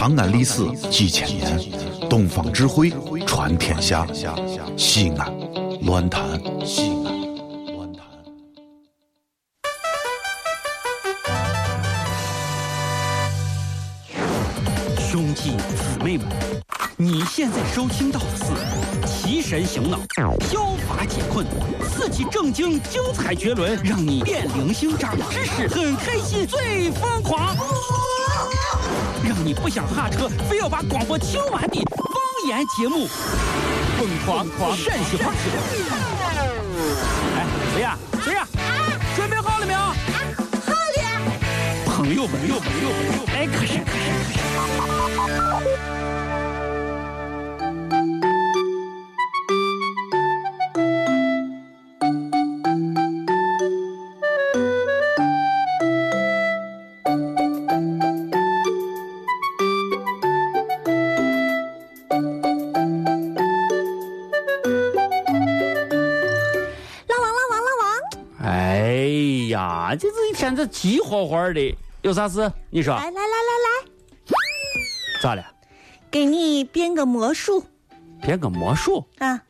[0.00, 1.60] 长安历史几千年，
[2.08, 2.88] 东方智慧
[3.26, 4.06] 传天下。
[4.76, 5.28] 西安，
[5.82, 7.12] 乱谈西安，
[7.74, 8.06] 乱谈。
[15.10, 16.28] 兄弟姊妹们，
[16.96, 18.44] 你现在收听到的是
[19.04, 19.98] 提神醒脑、
[20.48, 21.44] 消乏解困、
[21.90, 27.56] 刺激正经、精彩绝伦，让你变零星、长知识、很开心、最疯狂，
[29.24, 33.06] 让你不想下车，非要把广播听完的方言节目，
[33.98, 35.42] 疯狂狂陕西话说。
[37.36, 37.98] 哎，谁呀？
[38.24, 38.46] 谁呀？
[39.16, 39.78] 准备好了没有？
[39.78, 39.94] 好
[40.96, 41.02] 了，
[41.86, 42.96] 朋友们，朋友们，朋友们，
[43.34, 45.07] 哎，可是可是可是。
[70.48, 72.50] 这这一天这急火火的，有啥事？
[72.70, 73.22] 你说来来来来
[73.66, 73.86] 来，
[75.22, 75.44] 咋了？
[76.10, 77.64] 给你变个魔术
[78.22, 79.04] 变个魔术？
[79.18, 79.40] 啊！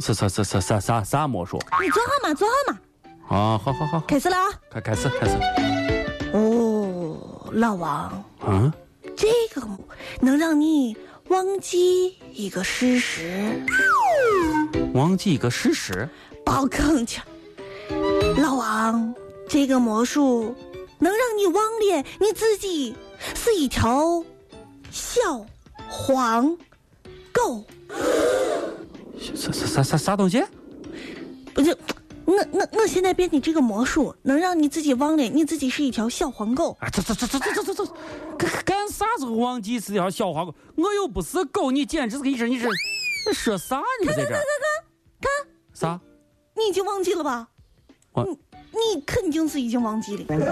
[0.00, 1.58] 啥啥啥啥啥啥啥魔术？
[1.82, 2.78] 你坐好嘛，坐好嘛，
[3.28, 4.48] 啊，好好好，开始了啊！
[4.70, 5.36] 开开始开始。
[6.32, 8.72] 哦，老王，嗯，
[9.16, 9.66] 这个
[10.20, 10.96] 能让你
[11.28, 13.62] 忘记一个事实，
[14.94, 16.08] 忘记一个事实。
[16.44, 17.20] 包坑去。
[18.36, 19.14] 老王，
[19.48, 20.54] 这个魔术
[20.98, 22.94] 能让你忘了你自己
[23.34, 24.24] 是一条
[24.90, 25.46] 小
[25.88, 26.56] 黄
[27.32, 27.64] 狗。
[29.18, 30.44] 啥啥啥啥啥东西？
[31.54, 31.76] 不是，
[32.24, 36.76] 我我我现在变你这个魔术，能让你自己忘了你自己是一条小黄狗。
[36.80, 37.92] 啊，这这这这这这这这，
[38.36, 40.54] 干干啥时候忘记是条小黄狗？
[40.76, 42.70] 我又不是狗，你简直是你是你说
[43.56, 43.82] 啥？
[44.00, 44.40] 你们在这看？
[45.20, 45.30] 看，
[45.72, 46.00] 啥？
[46.54, 47.48] 你已经忘记了吧？
[48.12, 48.22] 我
[48.76, 50.24] 你你肯定是已经忘记了。
[50.28, 50.46] 老王，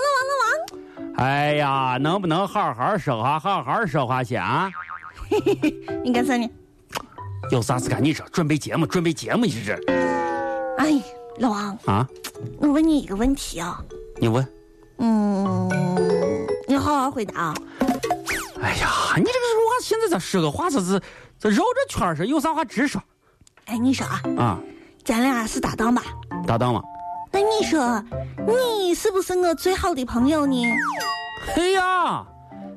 [0.00, 4.70] 老王，老王，哎呀，能不能好好说话，好好说话先啊？
[6.04, 6.50] 你干啥呢？
[7.50, 8.02] 有啥事干？
[8.02, 9.74] 你说准备节目，准备节目，你这
[10.78, 10.90] 哎，
[11.38, 12.08] 老王，啊？
[12.58, 13.82] 我问你一个问题啊，
[14.20, 14.46] 你问。
[14.98, 15.68] 嗯，
[16.68, 17.54] 你好好回答啊。
[18.62, 21.00] 哎呀，你这个话现在咋说个话，这是
[21.38, 23.02] 这绕着圈儿说，有啥话直说
[23.66, 24.58] 哎，你说啊，啊？
[25.04, 26.02] 咱俩是搭档吧？
[26.46, 26.82] 搭档嘛。
[27.32, 28.02] 那你说，
[28.46, 30.64] 你是不是我最好的朋友呢？
[31.56, 32.26] 哎呀，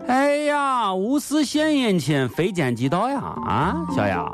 [0.08, 3.20] 哎呀，无事献殷勤，非奸即盗呀！
[3.46, 4.34] 啊，小雅，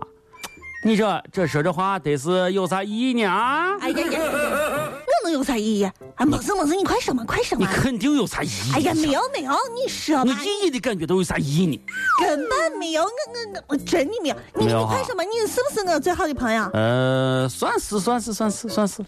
[0.85, 3.25] 你这这说这话得是有啥意义呢？
[3.25, 3.77] 啊？
[3.79, 5.83] 哎呀呀，我能有啥意义？
[5.83, 7.73] 啊，没事没事，你快说嘛，快说嘛你。
[7.73, 8.73] 肯定有啥意义。
[8.75, 11.81] 哎呀，没有没有，你说我嘛，一一的感觉都有啥意义呢？
[12.19, 13.09] 根本没有，我我
[13.53, 14.35] 我我真的没有。
[14.55, 16.69] 你你快说嘛，你是不是我最好的朋友？
[16.73, 19.01] 呃，算是算是算是算是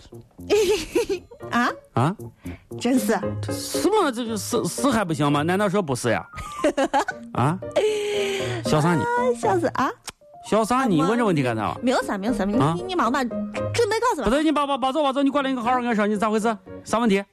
[1.52, 2.16] 啊，啊，
[2.80, 3.20] 真是。
[3.52, 4.10] 什么？
[4.14, 5.44] 这个是是还不行吗？
[5.44, 6.26] 难道说不是呀？
[7.34, 7.60] 啊？
[8.64, 9.04] 笑啥呢？
[9.04, 9.92] 啊，笑死啊！
[10.46, 10.88] 笑啥呢？
[10.88, 11.76] 你问这问题干啥？
[11.82, 14.26] 没有啥没有啥，你啊你你忙吧，准备告诉吧。
[14.26, 16.56] 不对，你把把把走把走，你过来，你好好跟我说，你咋回事？
[16.84, 17.24] 啥问题？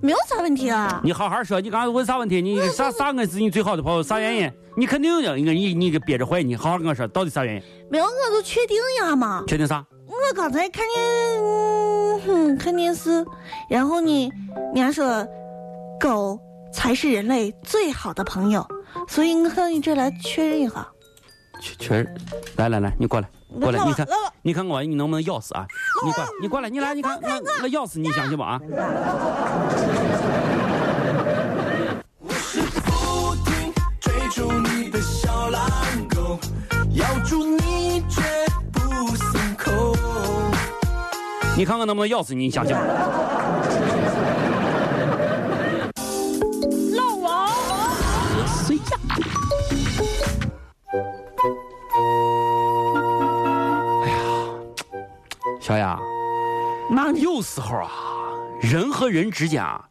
[0.00, 1.00] 没有啥问题啊。
[1.04, 2.40] 你好好说，你刚才问啥问题？
[2.40, 4.02] 你啥啥我是你最好的朋友？
[4.02, 4.52] 啥原因？
[4.76, 7.62] 你肯定的，你你你个憋着坏，你好好跟我说，到底啥原因？
[7.90, 9.44] 没有，我就确定呀嘛。
[9.46, 9.84] 确定啥？
[10.06, 11.02] 我刚才看见，
[11.42, 13.24] 嗯哼，看电视，
[13.68, 14.32] 然后呢，
[14.74, 15.26] 人家说
[16.00, 16.38] 狗
[16.72, 18.66] 才是人类最好的朋友，
[19.08, 20.86] 所以我到你这来确认一下。
[21.60, 22.14] 确确实，
[22.56, 23.28] 来来来，你过来
[23.60, 24.06] 过来，你看
[24.42, 25.66] 你看我你能不能咬死啊？
[26.04, 28.60] 你过来你过来你来你看我我咬死你相信不啊？
[32.84, 35.70] 不停追逐你的小狼
[36.14, 36.38] 狗，
[36.94, 38.22] 咬住你绝
[38.72, 39.96] 不松口。
[41.56, 42.44] 你看我能不能咬死你？
[42.44, 42.82] 你相信吗？
[56.88, 57.90] 忙你有时候啊，
[58.60, 59.84] 人和人之间啊，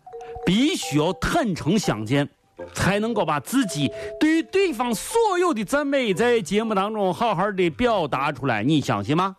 [0.45, 2.27] 必须要坦诚相见，
[2.73, 8.63] 才能够把自己对于对方所有的赞美在节目当中好好的表达出来。
[8.63, 9.35] 你相信吗？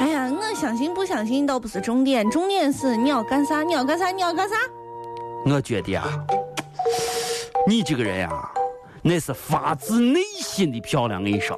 [0.00, 3.62] 哎呀，我相信不相信倒不是重点，重点是你要干啥？
[3.62, 4.10] 你要干啥？
[4.10, 4.56] 你要干啥？
[5.44, 6.06] 我觉得啊，
[7.66, 8.30] 你这个人呀、
[9.02, 11.20] 那是发自内心的漂亮。
[11.20, 11.56] 我跟你说，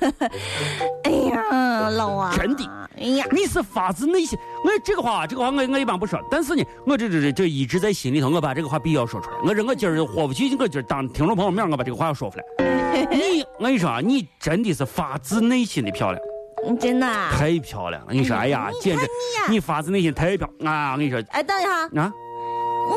[1.04, 2.64] 哎呀，老王，真的，
[2.96, 4.38] 哎呀，你是发自内心。
[4.64, 9.36] 我这个话，这个话我我一般不说，但是呢，我这这这这一直在心里头，我把这个话必须要说出来。
[9.44, 12.44] 我这我今儿豁不去，我今儿当听众朋友面，我把这个话要说出来。
[13.10, 16.22] 你，我跟你说啊，你真的是发自内心的漂亮。
[16.80, 17.30] 真的啊？
[17.36, 18.12] 太漂亮了！
[18.12, 19.06] 你说，哎呀，简直
[19.36, 20.92] 看你发自内心太漂亮啊！
[20.92, 21.70] 我跟你说哎，等一下，
[22.00, 22.12] 啊，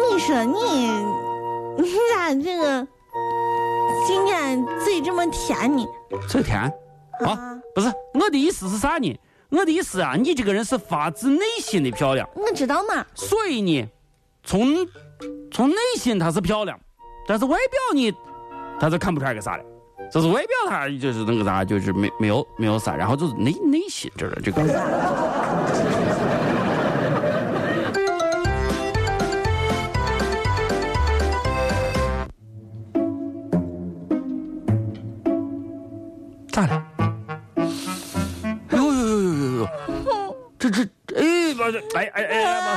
[0.10, 2.88] 你说你，你咋这个
[4.08, 5.86] 今天嘴这么甜呢？
[6.30, 6.72] 嘴甜
[7.26, 9.20] 啊，啊，不是我的意思是啥呢？
[9.50, 13.06] 我的意思啊，你这个人是发自内心的漂亮，我知道嘛。
[13.16, 13.90] 所以呢，
[14.44, 14.86] 从
[15.52, 16.78] 从内心她是漂亮，
[17.28, 18.12] 但是外表呢，
[18.80, 19.64] 她是看不出来个啥的。
[20.12, 24.62] 就是外表她就是那个啥，就是没没有没有啥，然后就是内内心这个这个。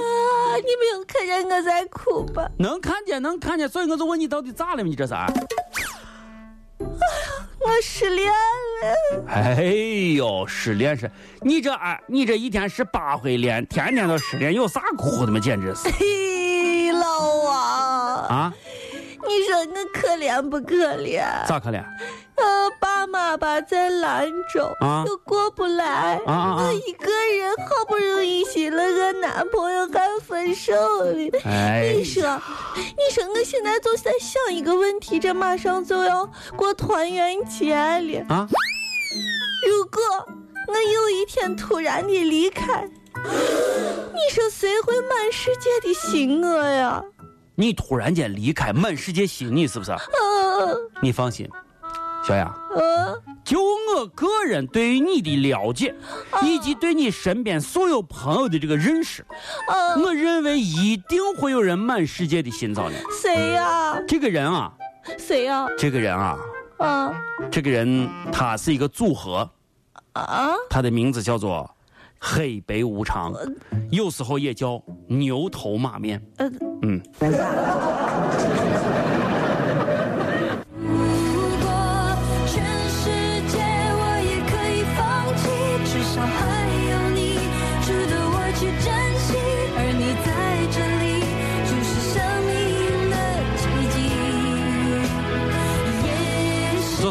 [0.56, 2.46] 你没有看见我在哭吧？
[2.58, 4.88] 能看见能看见，所以我就问你到底咋了嘛？
[4.88, 5.26] 你这是啊？
[6.78, 9.24] 我失恋了。
[9.28, 9.62] 哎
[10.16, 11.10] 呦，失恋是？
[11.40, 15.38] 你这啊，你这一天失八回恋，天天都失恋，有啥哭的嘛？
[15.40, 18.52] 简直是嘿，老王，啊！
[19.24, 21.22] 你说我可怜不可怜？
[21.46, 21.82] 咋可怜？
[23.12, 31.38] 妈吧在兰州，啊又过不来，我一个人好不容易寻了个男朋友，还分手了。
[31.44, 32.22] 哎你说，
[32.74, 36.26] 你说我现在就在想一个问题，这马上就要
[36.56, 38.48] 过团圆节了，啊！
[39.68, 40.02] 如果
[40.68, 47.04] 我有一天突然的离开，你说谁会满世界的寻我呀？
[47.56, 49.92] 你突然间离开，满世界寻你，是不是？
[49.92, 51.46] 呃你放心，
[52.26, 55.94] 小雅，呃，就我个人对于你的了解，
[56.42, 59.24] 以及对你身边所有朋友的这个认识，
[59.68, 62.94] 呃，我认为一定会有人满世界的寻找你。
[63.20, 64.00] 谁呀？
[64.06, 64.72] 这个人啊，
[65.18, 65.66] 谁呀？
[65.76, 66.38] 这个人啊，
[66.78, 67.12] 啊
[67.50, 69.50] 这个人他是一个组合，
[70.12, 70.54] 啊！
[70.70, 71.68] 他的名字叫做
[72.20, 73.34] 黑白无常，
[73.90, 76.22] 有时候也叫牛头马面。
[76.36, 76.48] 呃，
[76.82, 77.02] 嗯，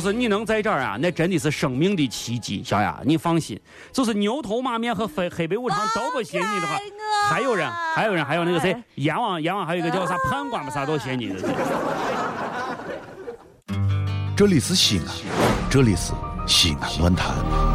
[0.01, 3.59] 就是你能在这儿啊，那真的是生命的奇迹，小雅，你放心。
[3.91, 6.75] 就是牛头马面和黑黑白无常都不嫌你的话
[7.29, 11.35] 还有人，还有人，还有那个谁，阎王，阎王还有一个叫啥判官吧，啥都嫌你的。
[14.35, 15.05] 这里是西安，
[15.69, 16.13] 这里是
[16.47, 17.70] 西安论坛。